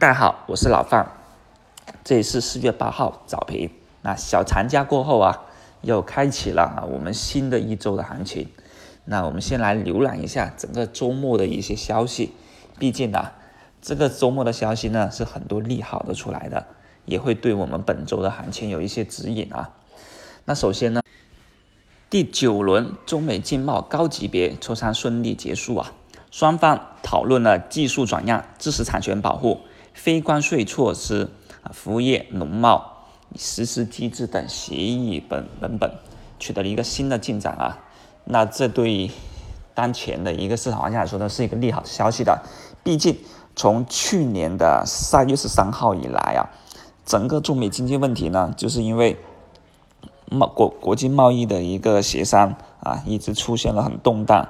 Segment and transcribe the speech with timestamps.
[0.00, 1.10] 大家好，我是老范，
[2.04, 3.68] 这里是四月八号早评。
[4.02, 5.42] 那小长假过后啊，
[5.80, 8.46] 又开启了啊我们新的一周的行情。
[9.06, 12.32] 那我们先来浏览一下整个周末的一些消息。
[12.78, 13.32] 毕竟啊，
[13.82, 16.68] 这个周末的消息呢是很多利好的出来的，
[17.04, 19.70] 也会对我们本周的行情有一些指引啊。
[20.44, 21.02] 那首先呢，
[22.08, 25.92] 第九轮中美经贸高级别磋商顺利结束啊，
[26.30, 29.62] 双方讨论了技术转让、知识产权保护、
[29.98, 31.28] 非关税措施
[31.64, 32.98] 啊、服务业、农贸
[33.34, 35.92] 实施机制等协议本文本，
[36.38, 37.78] 取得了一个新的进展啊。
[38.24, 39.10] 那这对
[39.74, 42.40] 当前的一个市场环境来说呢，是一个利好消息的。
[42.84, 43.18] 毕竟
[43.56, 46.46] 从去年的三月十三号以来啊，
[47.04, 49.18] 整个中美经济问题呢，就是因为
[50.30, 54.46] 贸国国际贸易的一个协商啊，一直出现了很动荡。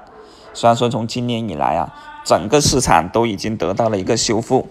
[0.53, 1.95] 虽然说从今年以来啊，
[2.27, 4.69] 整个市场都已经得到了一个修复，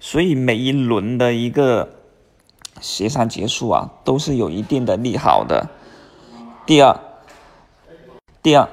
[0.00, 1.90] 所以每一轮的一个
[2.80, 5.68] 协商结束啊，都是有一定的利好的。
[6.66, 6.98] 第二。
[8.42, 8.66] 第二，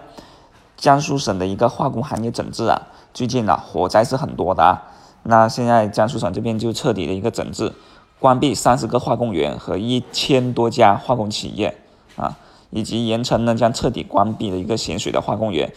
[0.77, 4.81] 江苏省的一个化工行业整治啊，最近啊火灾是很多的啊。
[5.23, 7.73] 那现在江苏省这边就彻底的一个整治，
[8.17, 11.77] 关闭三十个化工园和一千多家化工企业
[12.15, 12.37] 啊，
[12.69, 15.73] 以及盐城呢将彻底关闭的一个咸水的化工园。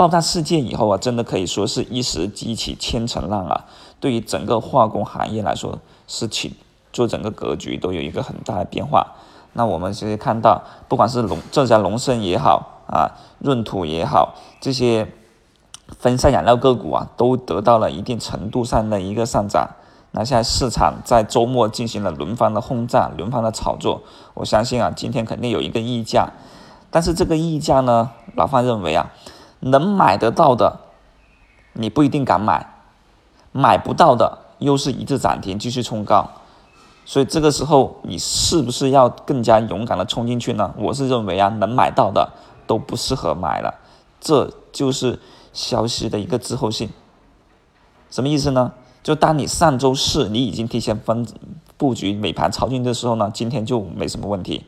[0.00, 3.66] 爆炸事件以后啊，真的可以说是一石激起千层浪啊，
[4.00, 6.54] 对于整个化工行业来说是起
[6.90, 9.08] 做整个格局都有一个很大的变化。
[9.52, 12.78] 那我们其实看到，不管是龙浙江龙盛也好。
[12.86, 15.06] 啊，闰土也好，这些
[15.98, 19.68] 分散养料个股啊，都得到了一定程度上的一个上涨。
[20.10, 24.02] 那现在市场在周末进行了轮番的轰炸，轮番的炒作。
[24.34, 26.30] 我相信啊，今天肯定有一个溢价，
[26.90, 29.12] 但是这个溢价呢，老范认为啊，
[29.60, 30.80] 能买得到的，
[31.72, 32.66] 你不一定敢买；
[33.52, 36.28] 买不到的，又是一次涨停继续冲高。
[37.04, 40.74] 所以这个时候，你是不是要更加勇敢的冲进去呢？
[40.76, 42.30] 我是认为啊，能买到的。
[42.66, 43.80] 都不适合买了，
[44.20, 45.18] 这就是
[45.52, 46.88] 消息的一个滞后性。
[48.12, 48.70] 什么意思呢？
[49.02, 51.26] 就当你上周四你已经提前分
[51.76, 54.66] 布局美盘抄进的时候呢，今天就没什么问题。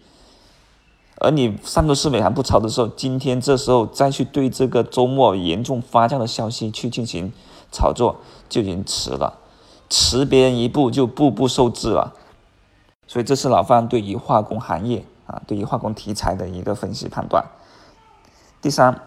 [1.23, 7.33] 而你上周四美盘不抄的时候，今天这时候再去对这个周末严重发酵的消息去进行
[7.71, 8.17] 炒作，
[8.49, 9.39] 就已经迟了，
[9.89, 12.13] 迟别人一步就步步受制了。
[13.07, 17.45] 所以这是老范对于化工行业啊，对于化工题材的一个分析判断。
[18.61, 19.01] 第三，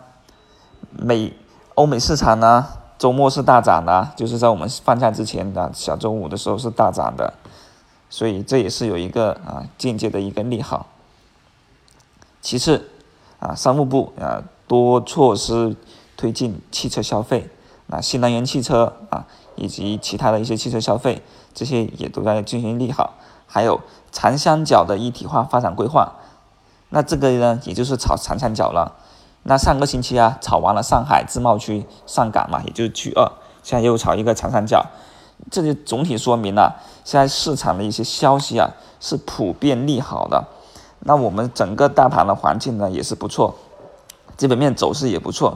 [0.92, 1.34] 美
[1.74, 2.66] 欧美市场呢，
[2.98, 7.34] 周末是大涨的，就是在我们放假之前的小周五的时候是大涨的，
[8.10, 10.88] 所以这也是有一个啊间接的一个利好。
[12.46, 12.88] 其次，
[13.40, 15.76] 啊商务部啊多措施
[16.16, 17.50] 推进汽车消费，
[17.90, 19.26] 啊新能源汽车啊
[19.56, 21.24] 以及其他的一些汽车消费，
[21.56, 23.16] 这些也都在进行利好。
[23.48, 26.18] 还有长三角的一体化发展规划，
[26.90, 28.96] 那这个呢也就是炒长三角了。
[29.42, 33.28] 那上个星期啊，炒完了上海自贸区上港嘛，也就是区二，
[33.64, 34.86] 现在又炒一个长三角，
[35.50, 38.70] 这就总体说明了现在市场的一些消息啊
[39.00, 40.46] 是普遍利好的。
[41.08, 43.54] 那我们整个大盘的环境呢也是不错，
[44.36, 45.56] 基本面走势也不错，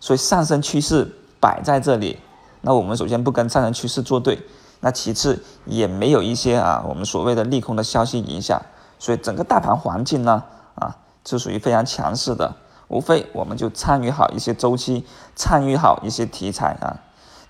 [0.00, 1.06] 所以上升趋势
[1.38, 2.18] 摆在这里。
[2.62, 4.40] 那我们首先不跟上升趋势作对，
[4.80, 8.58] 那其次也没有一些啊我们所谓的利空的消息影响，
[8.98, 10.42] 所以整个大盘环境呢
[10.76, 10.96] 啊
[11.26, 12.54] 是属于非常强势的。
[12.88, 15.04] 无非我们就参与好一些周期，
[15.34, 16.96] 参与好一些题材啊。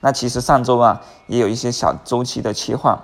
[0.00, 2.98] 那其实上周啊也有一些小周期的切换，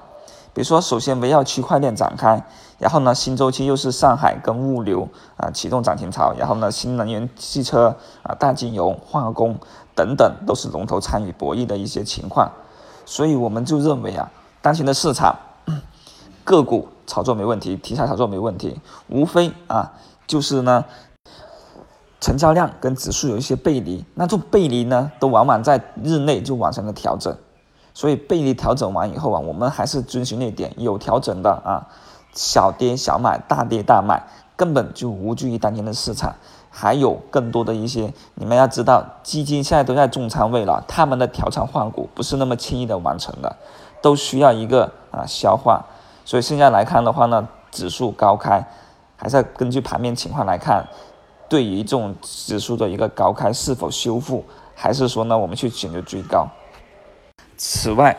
[0.55, 2.45] 比如说首先围绕区块链展开，
[2.79, 9.57] 然后呢新周期又是上海跟物流啊启动涨停潮，然后呢新能源汽车啊大金融化工
[9.95, 12.51] 等等都是龙头参与博弈的一些情况，
[13.05, 14.31] 所以我们就认为啊
[14.61, 15.39] 当前的市场
[16.45, 19.93] 个股炒作没问题，题材炒作没问题，无非啊
[20.27, 20.85] 就是呢。
[22.25, 27.37] 成交量跟指数有一些背离，那这背离呢，都往往在日内就完成了调整，
[27.95, 31.87] 所以背离调整完以后啊，我们还是遵循那点，有调整的啊，
[32.33, 34.23] 小跌小买，大跌大卖，
[34.57, 36.35] 根本就无惧于当前的市场。
[36.75, 43.55] 还有更多的一些，你们要知道，基金现在都在重仓位了，他们的调仓换股不是那么轻易的完成的，
[44.01, 45.85] 都需要一个啊消化。
[46.25, 48.65] 所以现在来看的话呢，指数高开，
[49.17, 50.89] 还是要根据盘面情况来看。
[51.47, 54.43] 对于这种指数的一个高开是否修复，
[54.75, 56.49] 还是说呢，我们去选择追高？
[57.65, 58.17] 此外，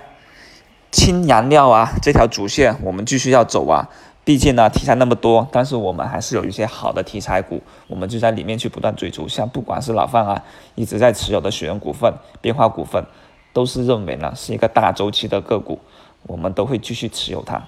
[0.90, 3.90] 氢燃料啊这条主线我们继续要走啊，
[4.24, 9.28] 毕竟呢题材那么多，但是我们还是有一些好的题材股，我们就在里面去不断追逐。
[9.28, 10.42] 像不管是老范啊
[10.76, 13.06] 一直在持有的雪人股份、变化股份，
[13.52, 15.78] 都是认为呢是一个大周期的个股，
[16.26, 17.62] 我们都会继续持有它。